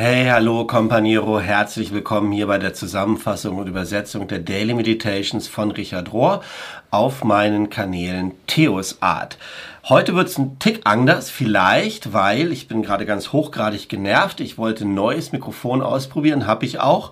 [0.00, 5.72] Hey, hallo Companiero, herzlich willkommen hier bei der Zusammenfassung und Übersetzung der Daily Meditations von
[5.72, 6.44] Richard Rohr
[6.92, 9.38] auf meinen Kanälen Theos Art.
[9.88, 14.38] Heute wird es ein Tick anders, vielleicht, weil ich bin gerade ganz hochgradig genervt.
[14.38, 17.10] Ich wollte ein neues Mikrofon ausprobieren, habe ich auch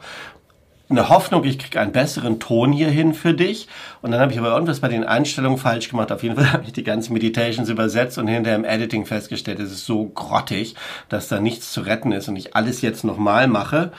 [0.88, 3.66] eine Hoffnung, ich kriege einen besseren Ton hier hin für dich.
[4.02, 6.12] Und dann habe ich aber irgendwas bei den Einstellungen falsch gemacht.
[6.12, 9.72] Auf jeden Fall habe ich die ganzen Meditations übersetzt und hinterher im Editing festgestellt, es
[9.72, 10.76] ist so grottig,
[11.08, 13.90] dass da nichts zu retten ist und ich alles jetzt nochmal mache.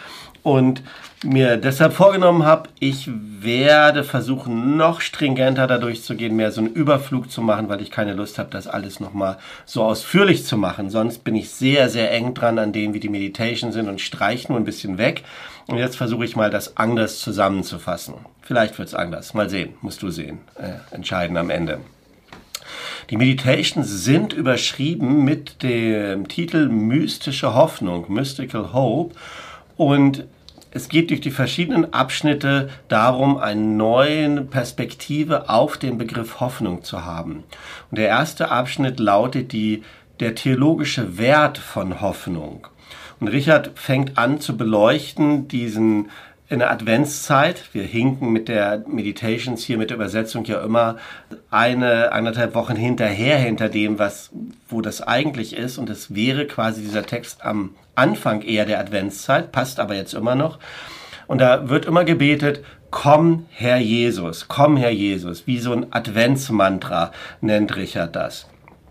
[0.43, 0.81] Und
[1.25, 7.29] mir deshalb vorgenommen habe, ich werde versuchen, noch stringenter da durchzugehen, mehr so einen Überflug
[7.29, 10.89] zu machen, weil ich keine Lust habe, das alles nochmal so ausführlich zu machen.
[10.89, 14.47] Sonst bin ich sehr, sehr eng dran an dem, wie die Meditations sind und streich
[14.47, 15.23] nur ein bisschen weg.
[15.67, 18.15] Und jetzt versuche ich mal, das anders zusammenzufassen.
[18.41, 19.33] Vielleicht wird es anders.
[19.33, 19.73] Mal sehen.
[19.81, 20.39] Musst du sehen.
[20.55, 21.79] Äh, entscheiden am Ende.
[23.09, 29.15] Die Meditations sind überschrieben mit dem Titel Mystische Hoffnung, Mystical Hope.
[29.75, 30.25] Und
[30.71, 37.05] es geht durch die verschiedenen Abschnitte darum, eine neue Perspektive auf den Begriff Hoffnung zu
[37.05, 37.43] haben.
[37.89, 39.83] Und der erste Abschnitt lautet die,
[40.19, 42.67] der theologische Wert von Hoffnung.
[43.19, 46.09] Und Richard fängt an zu beleuchten diesen
[46.49, 47.61] in der Adventszeit.
[47.73, 50.97] Wir hinken mit der Meditations hier, mit der Übersetzung ja immer
[51.51, 54.29] eine, anderthalb Wochen hinterher hinter dem, was,
[54.69, 55.77] wo das eigentlich ist.
[55.77, 60.35] Und es wäre quasi dieser Text am Anfang eher der Adventszeit, passt aber jetzt immer
[60.35, 60.59] noch.
[61.25, 67.11] Und da wird immer gebetet, komm Herr Jesus, komm Herr Jesus, wie so ein Adventsmantra
[67.41, 68.47] nennt Richard das.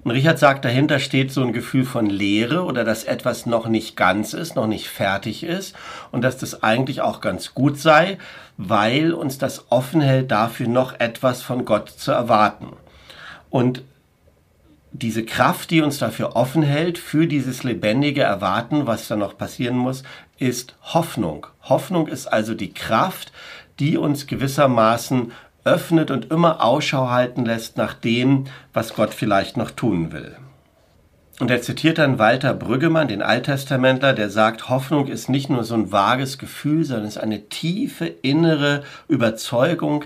[0.06, 3.96] Und Richard sagt, dahinter steht so ein Gefühl von Leere oder dass etwas noch nicht
[3.96, 5.74] ganz ist, noch nicht fertig ist
[6.12, 8.16] und dass das eigentlich auch ganz gut sei,
[8.56, 12.68] weil uns das offen hält, dafür noch etwas von Gott zu erwarten.
[13.50, 13.82] Und
[14.92, 19.76] diese Kraft, die uns dafür offen hält, für dieses lebendige Erwarten, was da noch passieren
[19.76, 20.04] muss,
[20.38, 21.48] ist Hoffnung.
[21.62, 23.32] Hoffnung ist also die Kraft,
[23.81, 25.32] die uns gewissermaßen
[25.66, 30.37] öffnet und immer Ausschau halten lässt nach dem, was Gott vielleicht noch tun will.
[31.38, 35.75] Und er zitiert dann Walter Brüggemann, den Alttestamentler, der sagt, Hoffnung ist nicht nur so
[35.75, 40.05] ein vages Gefühl, sondern es ist eine tiefe innere Überzeugung,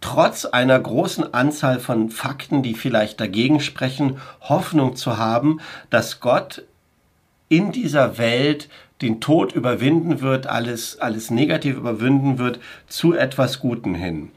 [0.00, 5.60] trotz einer großen Anzahl von Fakten, die vielleicht dagegen sprechen, Hoffnung zu haben,
[5.90, 6.62] dass Gott
[7.50, 8.70] in dieser Welt
[9.02, 14.30] den Tod überwinden wird, alles, alles negativ überwinden wird, zu etwas Guten hin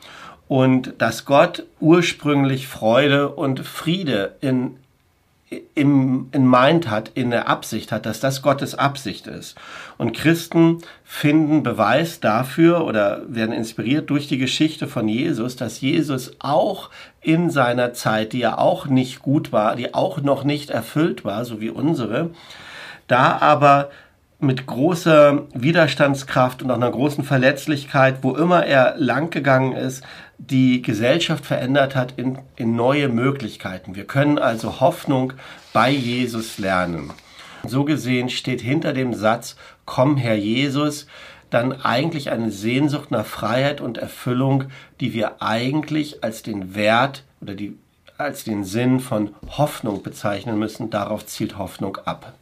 [0.53, 4.75] und dass Gott ursprünglich Freude und Friede in,
[5.73, 9.55] im, in Mind hat, in der Absicht hat, dass das Gottes Absicht ist.
[9.97, 16.33] Und Christen finden Beweis dafür oder werden inspiriert durch die Geschichte von Jesus, dass Jesus
[16.37, 21.25] auch in seiner Zeit, die ja auch nicht gut war, die auch noch nicht erfüllt
[21.25, 22.29] war, so wie unsere,
[23.07, 23.89] da aber
[24.39, 30.03] mit großer Widerstandskraft und auch einer großen Verletzlichkeit, wo immer er langgegangen ist,
[30.49, 33.95] die Gesellschaft verändert hat in, in neue Möglichkeiten.
[33.95, 35.33] Wir können also Hoffnung
[35.71, 37.11] bei Jesus lernen.
[37.65, 39.55] So gesehen steht hinter dem Satz,
[39.85, 41.07] komm Herr Jesus,
[41.49, 44.65] dann eigentlich eine Sehnsucht nach Freiheit und Erfüllung,
[44.99, 47.77] die wir eigentlich als den Wert oder die,
[48.17, 50.89] als den Sinn von Hoffnung bezeichnen müssen.
[50.89, 52.33] Darauf zielt Hoffnung ab.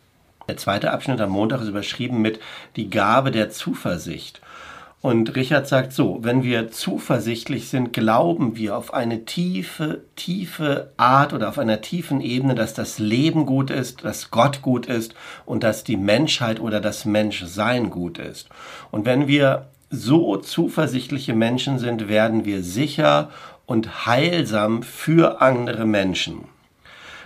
[0.48, 2.40] Der zweite Abschnitt am Montag ist überschrieben mit
[2.76, 4.42] die Gabe der Zuversicht.
[5.02, 11.34] Und Richard sagt so, wenn wir zuversichtlich sind, glauben wir auf eine tiefe, tiefe Art
[11.34, 15.16] oder auf einer tiefen Ebene, dass das Leben gut ist, dass Gott gut ist
[15.48, 18.50] und dass die Menschheit oder das Menschsein gut ist.
[18.92, 23.32] Und wenn wir so zuversichtliche Menschen sind, werden wir sicher
[23.66, 26.46] und heilsam für andere Menschen.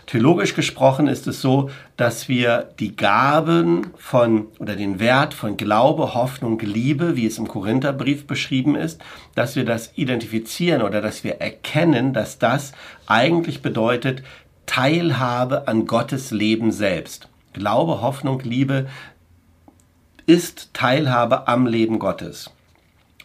[0.07, 6.13] Theologisch gesprochen ist es so, dass wir die Gaben von oder den Wert von Glaube,
[6.13, 9.01] Hoffnung, Liebe, wie es im Korintherbrief beschrieben ist,
[9.33, 12.73] dass wir das identifizieren oder dass wir erkennen, dass das
[13.07, 14.21] eigentlich bedeutet
[14.67, 17.27] Teilhabe an Gottes Leben selbst.
[17.53, 18.87] Glaube, Hoffnung, Liebe
[20.27, 22.51] ist Teilhabe am Leben Gottes.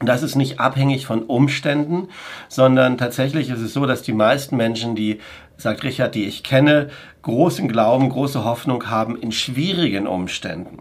[0.03, 2.09] Das ist nicht abhängig von Umständen,
[2.49, 5.21] sondern tatsächlich ist es so, dass die meisten Menschen, die,
[5.61, 6.89] sagt Richard, die ich kenne,
[7.23, 10.79] großen Glauben, große Hoffnung haben in schwierigen Umständen.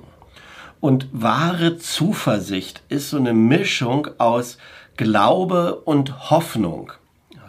[0.80, 4.58] Und wahre Zuversicht ist so eine Mischung aus
[4.96, 6.94] Glaube und Hoffnung.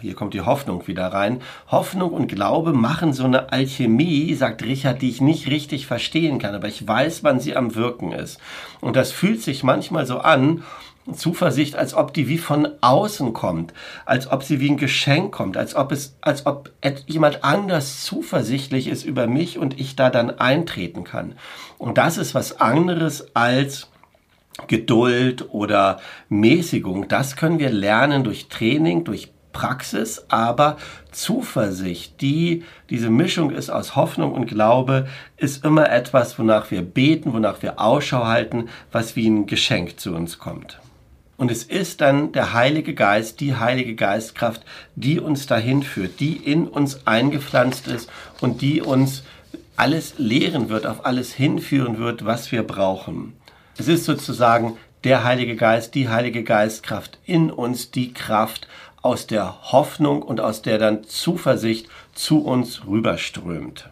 [0.00, 1.42] Hier kommt die Hoffnung wieder rein.
[1.70, 6.54] Hoffnung und Glaube machen so eine Alchemie, sagt Richard, die ich nicht richtig verstehen kann,
[6.54, 8.40] aber ich weiß, wann sie am Wirken ist.
[8.80, 10.64] Und das fühlt sich manchmal so an,
[11.14, 13.72] Zuversicht, als ob die wie von außen kommt,
[14.04, 16.70] als ob sie wie ein Geschenk kommt, als ob es, als ob
[17.06, 21.34] jemand anders zuversichtlich ist über mich und ich da dann eintreten kann.
[21.78, 23.88] Und das ist was anderes als
[24.66, 27.08] Geduld oder Mäßigung.
[27.08, 30.76] Das können wir lernen durch Training, durch Praxis, aber
[31.10, 37.32] Zuversicht, die, diese Mischung ist aus Hoffnung und Glaube, ist immer etwas, wonach wir beten,
[37.32, 40.80] wonach wir Ausschau halten, was wie ein Geschenk zu uns kommt.
[41.40, 44.60] Und es ist dann der Heilige Geist, die Heilige Geistkraft,
[44.94, 48.10] die uns dahin führt, die in uns eingepflanzt ist
[48.42, 49.22] und die uns
[49.74, 53.32] alles lehren wird, auf alles hinführen wird, was wir brauchen.
[53.78, 58.68] Es ist sozusagen der Heilige Geist, die Heilige Geistkraft in uns, die Kraft,
[59.00, 63.88] aus der Hoffnung und aus der dann Zuversicht zu uns rüberströmt.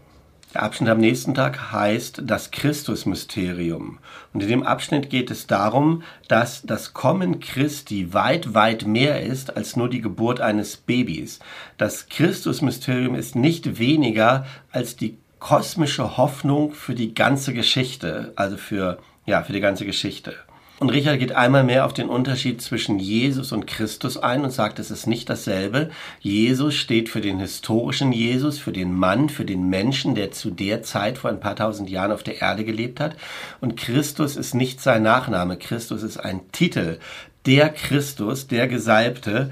[0.55, 3.99] Der Abschnitt am nächsten Tag heißt das Christusmysterium.
[4.33, 9.55] Und in dem Abschnitt geht es darum, dass das Kommen Christi weit, weit mehr ist
[9.57, 11.39] als nur die Geburt eines Babys.
[11.77, 18.99] Das Christusmysterium ist nicht weniger als die kosmische Hoffnung für die ganze Geschichte, also für,
[19.27, 20.35] ja, für die ganze Geschichte.
[20.81, 24.79] Und Richard geht einmal mehr auf den Unterschied zwischen Jesus und Christus ein und sagt,
[24.79, 25.91] es ist nicht dasselbe.
[26.21, 30.85] Jesus steht für den historischen Jesus, für den Mann, für den Menschen, der zu der
[30.85, 33.17] Zeit vor ein paar tausend Jahren auf der Erde gelebt hat.
[33.61, 35.57] Und Christus ist nicht sein Nachname.
[35.57, 36.99] Christus ist ein Titel.
[37.45, 39.51] Der Christus, der Gesalbte,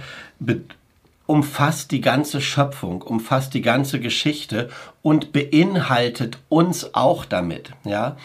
[1.27, 4.69] umfasst die ganze Schöpfung, umfasst die ganze Geschichte
[5.03, 8.17] und beinhaltet uns auch damit, ja.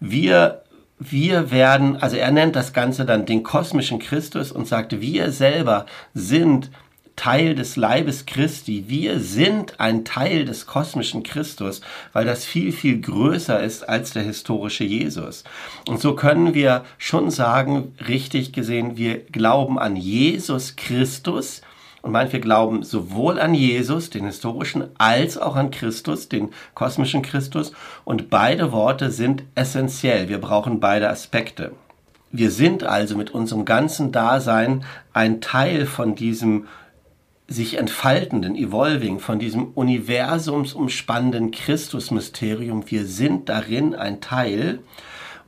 [0.00, 0.62] Wir
[0.98, 5.86] wir werden, also er nennt das Ganze dann den kosmischen Christus und sagt, wir selber
[6.14, 6.70] sind
[7.16, 8.84] Teil des Leibes Christi.
[8.88, 11.80] Wir sind ein Teil des kosmischen Christus,
[12.12, 15.42] weil das viel, viel größer ist als der historische Jesus.
[15.88, 21.62] Und so können wir schon sagen, richtig gesehen, wir glauben an Jesus Christus,
[22.02, 27.22] und meint, wir glauben sowohl an Jesus, den historischen, als auch an Christus, den kosmischen
[27.22, 27.72] Christus.
[28.04, 30.28] Und beide Worte sind essentiell.
[30.28, 31.72] Wir brauchen beide Aspekte.
[32.30, 36.66] Wir sind also mit unserem ganzen Dasein ein Teil von diesem
[37.48, 42.90] sich entfaltenden, evolving, von diesem universumsumspannenden Christusmysterium.
[42.90, 44.80] Wir sind darin ein Teil.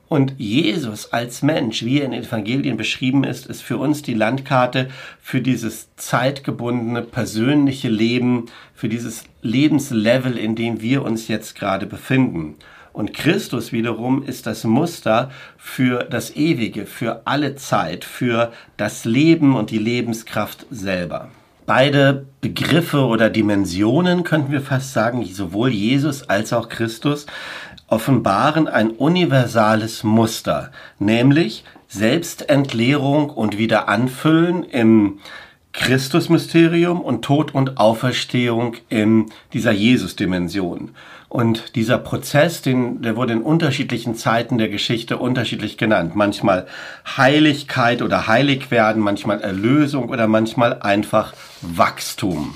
[0.09, 4.15] Und Jesus als Mensch, wie er in den Evangelien beschrieben ist, ist für uns die
[4.15, 4.89] Landkarte
[5.21, 12.55] für dieses zeitgebundene persönliche Leben, für dieses Lebenslevel, in dem wir uns jetzt gerade befinden.
[12.95, 19.55] Und Christus wiederum ist das Muster für das Ewige, für alle Zeit, für das Leben
[19.55, 21.29] und die Lebenskraft selber.
[21.69, 27.27] Beide Begriffe oder Dimensionen könnten wir fast sagen, sowohl Jesus als auch Christus
[27.89, 35.19] offenbaren ein universales Muster, nämlich Selbstentleerung und Wiederanfüllen im
[35.73, 40.91] Christusmysterium und Tod und Auferstehung in dieser Jesus-Dimension.
[41.29, 46.17] Und dieser Prozess, den, der wurde in unterschiedlichen Zeiten der Geschichte unterschiedlich genannt.
[46.17, 46.67] Manchmal
[47.17, 52.55] Heiligkeit oder Heiligwerden, manchmal Erlösung oder manchmal einfach Wachstum.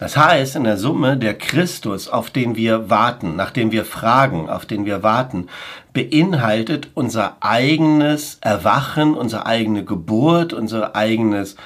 [0.00, 4.48] Das heißt, in der Summe der Christus, auf den wir warten, nach dem wir fragen,
[4.48, 5.48] auf den wir warten,
[5.92, 11.56] beinhaltet unser eigenes Erwachen, unsere eigene Geburt, unser eigenes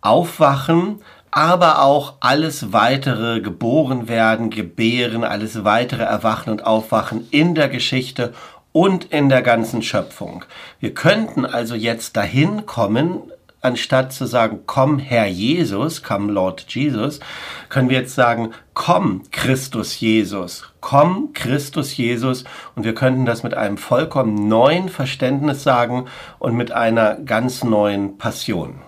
[0.00, 7.68] Aufwachen, aber auch alles weitere geboren werden, gebären, alles weitere Erwachen und Aufwachen in der
[7.68, 8.32] Geschichte
[8.72, 10.46] und in der ganzen Schöpfung.
[10.80, 13.30] Wir könnten also jetzt dahin kommen,
[13.64, 17.20] anstatt zu sagen, komm Herr Jesus, komm Lord Jesus,
[17.68, 22.44] können wir jetzt sagen, komm Christus Jesus, komm Christus Jesus
[22.74, 26.06] und wir könnten das mit einem vollkommen neuen Verständnis sagen
[26.38, 28.80] und mit einer ganz neuen Passion.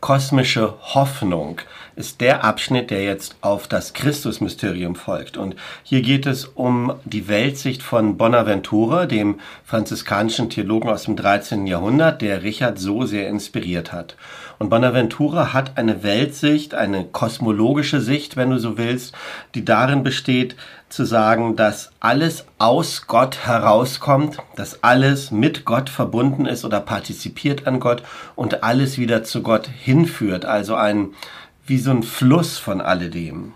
[0.00, 1.60] Kosmische Hoffnung
[1.96, 5.36] ist der Abschnitt, der jetzt auf das Christusmysterium folgt.
[5.36, 11.66] Und hier geht es um die Weltsicht von Bonaventura, dem franziskanischen Theologen aus dem 13.
[11.66, 14.16] Jahrhundert, der Richard so sehr inspiriert hat.
[14.58, 19.14] Und Bonaventura hat eine Weltsicht, eine kosmologische Sicht, wenn du so willst,
[19.54, 20.56] die darin besteht,
[20.88, 27.66] zu sagen, dass alles aus Gott herauskommt, dass alles mit Gott verbunden ist oder partizipiert
[27.66, 28.02] an Gott
[28.36, 30.44] und alles wieder zu Gott hinführt.
[30.44, 31.10] Also ein
[31.66, 33.52] wie so ein Fluss von alledem.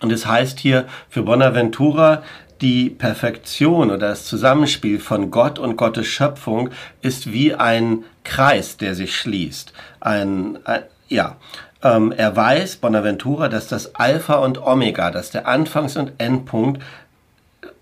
[0.00, 2.22] Und es heißt hier für Bonaventura,
[2.60, 6.70] die Perfektion oder das Zusammenspiel von Gott und Gottes Schöpfung
[7.02, 9.72] ist wie ein Kreis, der sich schließt.
[10.00, 11.36] Ein, ein ja,
[11.82, 16.82] ähm, er weiß, Bonaventura, dass das Alpha und Omega, dass der Anfangs- und Endpunkt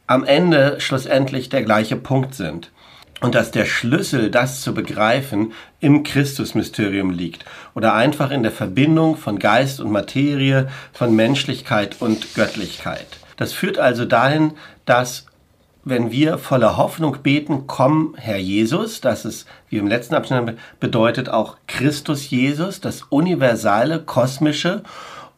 [0.07, 2.71] am Ende schlussendlich der gleiche Punkt sind.
[3.21, 7.45] Und dass der Schlüssel, das zu begreifen, im Christusmysterium liegt
[7.75, 13.07] oder einfach in der Verbindung von Geist und Materie, von Menschlichkeit und Göttlichkeit.
[13.37, 14.53] Das führt also dahin,
[14.85, 15.27] dass
[15.85, 21.29] wenn wir voller Hoffnung beten, komm Herr Jesus, das ist, wie im letzten Abschnitt bedeutet,
[21.29, 24.83] auch Christus Jesus, das universale, kosmische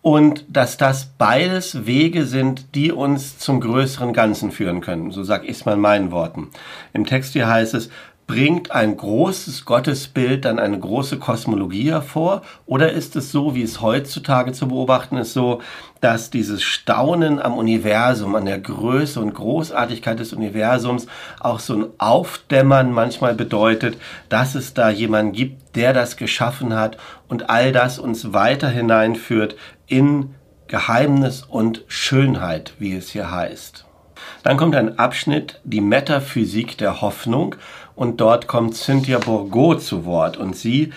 [0.03, 5.11] und dass das beides Wege sind, die uns zum größeren Ganzen führen können.
[5.11, 6.49] So sag ich es mal in meinen Worten.
[6.93, 7.91] Im Text hier heißt es,
[8.29, 12.43] bringt ein großes Gottesbild dann eine große Kosmologie hervor?
[12.67, 15.63] Oder ist es so, wie es heutzutage zu beobachten ist, so,
[16.03, 21.07] dass dieses Staunen am Universum, an der Größe und Großartigkeit des Universums
[21.41, 23.97] auch so ein Aufdämmern manchmal bedeutet,
[24.29, 29.57] dass es da jemanden gibt, der das geschaffen hat und all das uns weiter hineinführt
[29.89, 30.35] in
[30.69, 33.85] Geheimnis und Schönheit, wie es hier heißt.
[34.43, 37.57] Dann kommt ein Abschnitt, die Metaphysik der Hoffnung,
[37.95, 40.93] und dort kommt Cynthia Bourgeau zu Wort und sie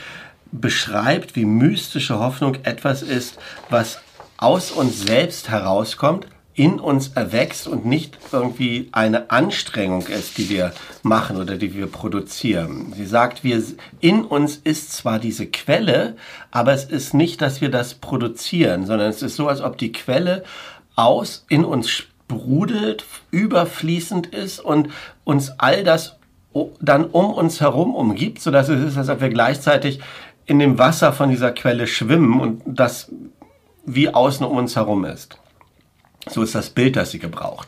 [0.51, 4.01] beschreibt, wie mystische Hoffnung etwas ist, was
[4.37, 6.27] aus uns selbst herauskommt,
[6.61, 11.87] in uns erwächst und nicht irgendwie eine Anstrengung ist, die wir machen oder die wir
[11.87, 12.93] produzieren.
[12.95, 13.63] Sie sagt, wir,
[13.99, 16.17] in uns ist zwar diese Quelle,
[16.51, 19.91] aber es ist nicht, dass wir das produzieren, sondern es ist so, als ob die
[19.91, 20.43] Quelle
[20.95, 24.89] aus, in uns sprudelt, überfließend ist und
[25.23, 26.17] uns all das
[26.79, 29.99] dann um uns herum umgibt, sodass es ist, als ob wir gleichzeitig
[30.45, 33.11] in dem Wasser von dieser Quelle schwimmen und das
[33.83, 35.40] wie außen um uns herum ist.
[36.31, 37.67] So ist das Bild, das sie gebraucht.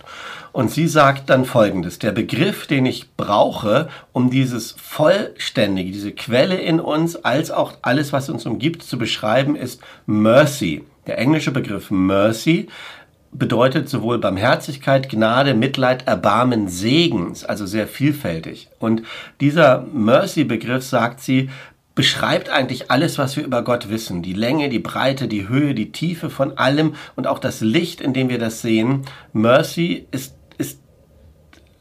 [0.54, 2.00] Und sie sagt dann Folgendes.
[2.00, 8.14] Der Begriff, den ich brauche, um dieses Vollständige, diese Quelle in uns, als auch alles,
[8.14, 10.84] was uns umgibt, zu beschreiben, ist Mercy.
[11.08, 12.68] Der englische Begriff Mercy
[13.34, 18.70] bedeutet sowohl Barmherzigkeit, Gnade, Mitleid, Erbarmen, Segens, also sehr vielfältig.
[18.80, 19.02] Und
[19.42, 21.50] dieser Mercy-Begriff, sagt sie,
[21.96, 24.24] beschreibt eigentlich alles, was wir über Gott wissen.
[24.24, 28.14] Die Länge, die Breite, die Höhe, die Tiefe von allem und auch das Licht, in
[28.14, 29.06] dem wir das sehen.
[29.32, 30.80] Mercy ist, ist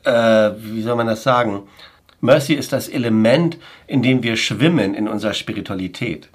[0.04, 1.62] äh, wie soll man das sagen?
[2.20, 6.28] Mercy ist das Element, in dem wir schwimmen in unserer Spiritualität.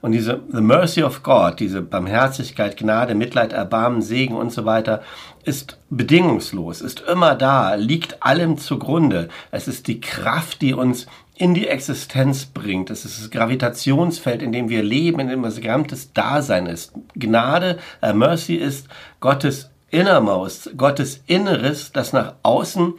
[0.00, 5.02] Und diese The Mercy of God, diese Barmherzigkeit, Gnade, Mitleid, Erbarmen, Segen und so weiter,
[5.44, 9.28] ist bedingungslos, ist immer da, liegt allem zugrunde.
[9.50, 12.90] Es ist die Kraft, die uns in die Existenz bringt.
[12.90, 16.92] Es ist das Gravitationsfeld, in dem wir leben, in dem das gesamtes Dasein ist.
[17.14, 18.88] Gnade, äh, Mercy ist
[19.20, 22.94] Gottes Innermost, Gottes Inneres, das nach außen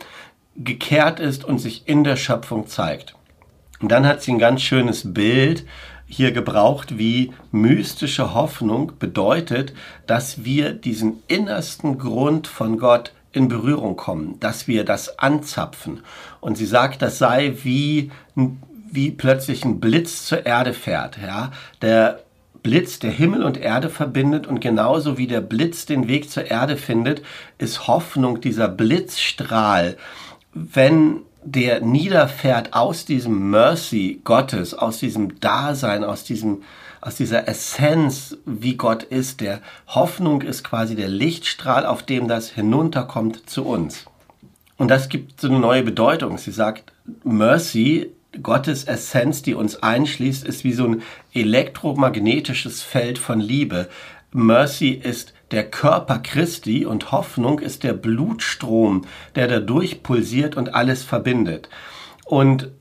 [0.56, 3.16] gekehrt ist und sich in der Schöpfung zeigt.
[3.82, 5.66] Und dann hat sie ein ganz schönes Bild
[6.08, 9.74] hier gebraucht, wie mystische Hoffnung bedeutet,
[10.08, 16.02] dass wir diesen innersten Grund von Gott in Berührung kommen, dass wir das anzapfen.
[16.40, 18.12] Und sie sagt, das sei wie,
[18.92, 21.52] wie plötzlich ein Blitz zur Erde fährt, ja.
[21.82, 22.22] Der
[22.64, 26.78] Blitz, der Himmel und Erde verbindet und genauso wie der Blitz den Weg zur Erde
[26.78, 27.22] findet,
[27.60, 29.98] ist Hoffnung dieser Blitzstrahl,
[30.54, 36.64] wenn der niederfährt aus diesem Mercy Gottes, aus diesem Dasein, aus diesem
[37.02, 39.40] aus dieser Essenz, wie Gott ist.
[39.40, 44.06] Der Hoffnung ist quasi der Lichtstrahl, auf dem das hinunterkommt zu uns.
[44.78, 46.40] Und das gibt so eine neue Bedeutung.
[46.40, 48.10] Sie sagt, Mercy,
[48.42, 53.88] Gottes Essenz, die uns einschließt, ist wie so ein elektromagnetisches Feld von Liebe.
[54.32, 61.04] Mercy ist der Körper Christi und Hoffnung ist der Blutstrom, der dadurch pulsiert und alles
[61.04, 61.70] verbindet.
[62.26, 62.72] Und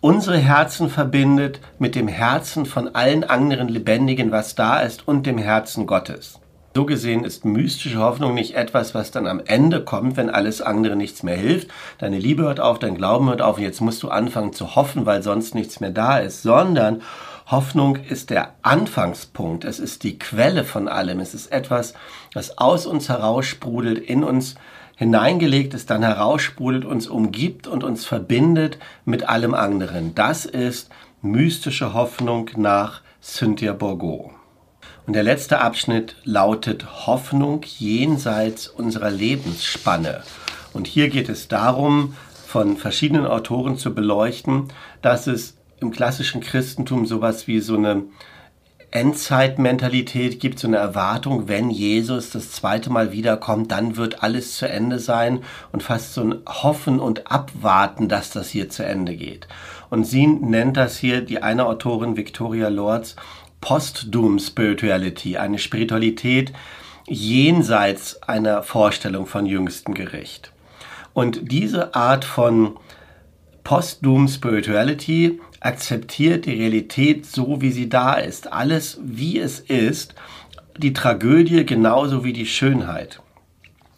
[0.00, 5.38] unsere Herzen verbindet mit dem Herzen von allen anderen Lebendigen, was da ist, und dem
[5.38, 6.40] Herzen Gottes.
[6.74, 10.96] So gesehen ist mystische Hoffnung nicht etwas, was dann am Ende kommt, wenn alles andere
[10.96, 11.68] nichts mehr hilft.
[11.98, 15.22] Deine Liebe hört auf, dein Glauben hört auf, jetzt musst du anfangen zu hoffen, weil
[15.22, 17.00] sonst nichts mehr da ist, sondern
[17.46, 21.94] Hoffnung ist der Anfangspunkt, es ist die Quelle von allem, es ist etwas,
[22.34, 24.56] das aus uns heraussprudelt, in uns
[24.96, 30.12] hineingelegt ist, dann heraussprudelt, uns umgibt und uns verbindet mit allem anderen.
[30.16, 30.90] Das ist
[31.22, 34.32] mystische Hoffnung nach Cynthia Bourgeau.
[35.06, 40.24] Und der letzte Abschnitt lautet Hoffnung jenseits unserer Lebensspanne.
[40.72, 47.06] Und hier geht es darum, von verschiedenen Autoren zu beleuchten, dass es im klassischen Christentum
[47.06, 48.04] sowas wie so eine
[48.90, 54.68] Endzeitmentalität gibt, so eine Erwartung, wenn Jesus das zweite Mal wiederkommt, dann wird alles zu
[54.68, 55.42] Ende sein
[55.72, 59.48] und fast so ein Hoffen und Abwarten, dass das hier zu Ende geht.
[59.90, 63.16] Und sie nennt das hier, die eine Autorin Victoria Lords,
[63.60, 66.52] Post-Doom Spirituality, eine Spiritualität
[67.06, 70.52] jenseits einer Vorstellung von jüngstem Gericht.
[71.12, 72.76] Und diese Art von
[73.64, 78.52] Post-Doom Spirituality akzeptiert die Realität so, wie sie da ist.
[78.52, 80.14] Alles, wie es ist,
[80.78, 83.20] die Tragödie genauso wie die Schönheit.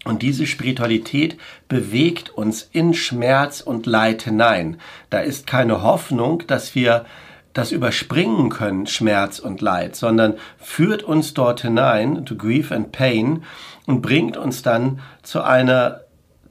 [0.05, 1.37] Und diese Spiritualität
[1.69, 4.79] bewegt uns in Schmerz und Leid hinein.
[5.11, 7.05] Da ist keine Hoffnung, dass wir
[7.53, 13.43] das überspringen können, Schmerz und Leid, sondern führt uns dort hinein, to grief and pain,
[13.87, 16.03] und bringt uns dann zu einer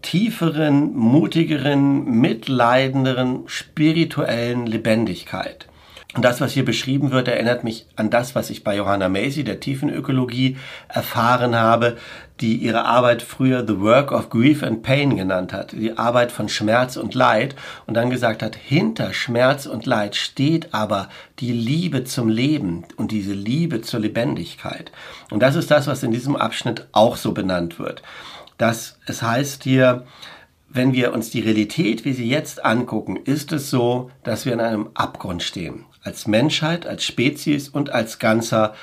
[0.07, 5.67] tieferen, mutigeren, mitleidenderen, spirituellen Lebendigkeit.
[6.15, 9.43] Und das, was hier beschrieben wird, erinnert mich an das, was ich bei Johanna Macy,
[9.43, 10.55] der Tiefenökologie,
[10.87, 11.97] erfahren habe,
[12.39, 16.47] die ihre Arbeit früher The Work of Grief and Pain genannt hat, die Arbeit von
[16.47, 21.09] Schmerz und Leid und dann gesagt hat, hinter Schmerz und Leid steht aber
[21.39, 24.89] die Liebe zum Leben und diese Liebe zur Lebendigkeit.
[25.31, 28.01] Und das ist das, was in diesem Abschnitt auch so benannt wird.
[28.57, 30.05] Dass es heißt hier,
[30.69, 34.59] wenn wir uns die Realität, wie sie jetzt angucken, ist es so, dass wir in
[34.59, 35.85] einem Abgrund stehen.
[36.03, 38.73] Als Menschheit, als Spezies und als ganzer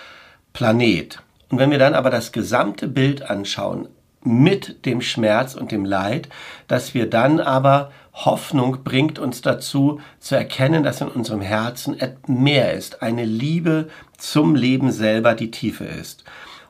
[0.53, 1.23] Planet.
[1.49, 3.89] Und wenn wir dann aber das gesamte Bild anschauen,
[4.25, 6.29] mit dem Schmerz und dem Leid,
[6.67, 12.73] dass wir dann aber Hoffnung bringt uns dazu zu erkennen, dass in unserem Herzen mehr
[12.73, 16.25] ist, eine Liebe zum Leben selber, die Tiefe ist.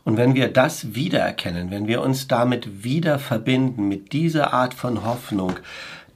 [0.04, 5.04] Und wenn wir das wiedererkennen, wenn wir uns damit wieder verbinden, mit dieser Art von
[5.04, 5.54] Hoffnung,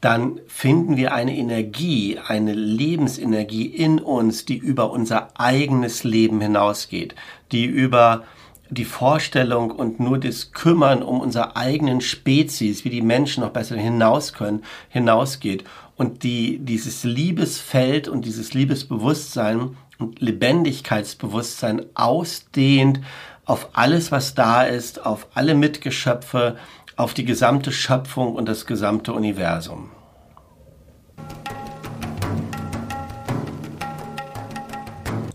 [0.01, 7.15] dann finden wir eine Energie, eine Lebensenergie in uns, die über unser eigenes Leben hinausgeht,
[7.51, 8.25] die über
[8.71, 13.77] die Vorstellung und nur das Kümmern um unsere eigenen Spezies, wie die Menschen noch besser
[13.77, 15.65] hinaus können, hinausgeht
[15.97, 23.01] und die dieses Liebesfeld und dieses Liebesbewusstsein und Lebendigkeitsbewusstsein ausdehnt
[23.49, 26.57] auf alles, was da ist, auf alle Mitgeschöpfe,
[26.97, 29.91] auf die gesamte Schöpfung und das gesamte Universum.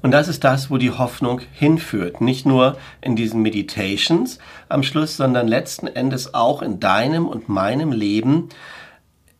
[0.04, 2.22] Und das ist das, wo die Hoffnung hinführt.
[2.22, 4.38] Nicht nur in diesen Meditations
[4.70, 8.50] am Schluss, sondern letzten Endes auch in deinem und meinem Leben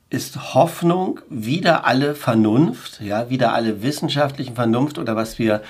[0.10, 5.62] ist Hoffnung wieder alle Vernunft, ja, wieder alle wissenschaftlichen Vernunft oder was wir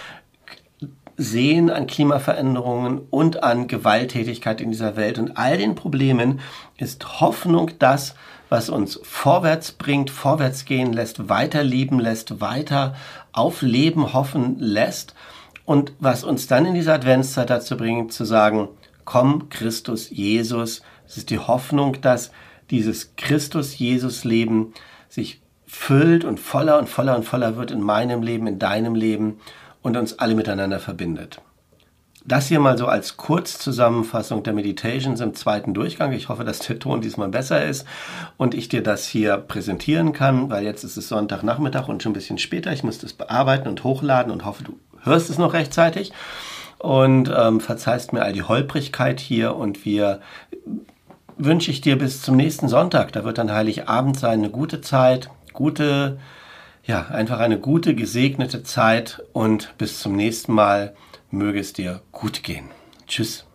[1.17, 6.39] sehen an Klimaveränderungen und an Gewalttätigkeit in dieser Welt und all den Problemen
[6.77, 8.15] ist Hoffnung das,
[8.49, 12.95] was uns vorwärts bringt, vorwärts gehen lässt, weiter lieben lässt, weiter
[13.31, 15.15] auf Leben hoffen lässt
[15.65, 18.67] und was uns dann in dieser Adventszeit dazu bringt, zu sagen,
[19.05, 20.81] komm Christus Jesus.
[21.07, 22.31] Es ist die Hoffnung, dass
[22.69, 24.73] dieses Christus-Jesus-Leben
[25.09, 29.39] sich füllt und voller und voller und voller wird in meinem Leben, in deinem Leben
[29.83, 31.39] und uns alle miteinander verbindet.
[32.25, 36.13] Das hier mal so als Kurzzusammenfassung der Meditations im zweiten Durchgang.
[36.13, 37.85] Ich hoffe, dass der Ton diesmal besser ist
[38.37, 42.15] und ich dir das hier präsentieren kann, weil jetzt ist es Sonntagnachmittag und schon ein
[42.15, 42.71] bisschen später.
[42.71, 46.13] Ich muss das bearbeiten und hochladen und hoffe, du hörst es noch rechtzeitig
[46.79, 50.21] und ähm, verzeihst mir all die Holprigkeit hier und wir
[51.37, 53.11] wünsche ich dir bis zum nächsten Sonntag.
[53.11, 56.19] Da wird dann Heiligabend sein, eine gute Zeit, gute
[56.85, 60.95] ja, einfach eine gute, gesegnete Zeit und bis zum nächsten Mal
[61.31, 62.69] möge es dir gut gehen.
[63.07, 63.45] Tschüss.